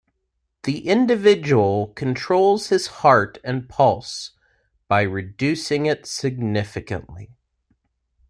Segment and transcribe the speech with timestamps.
[0.63, 4.31] The individual controls his heart and pulse
[4.87, 7.35] by reducing it significantly.